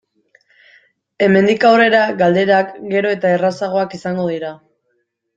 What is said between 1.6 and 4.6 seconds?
aurrera galderak gero eta errazagoak izango dira.